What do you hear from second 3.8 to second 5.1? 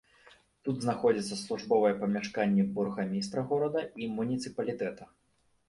і муніцыпалітэта.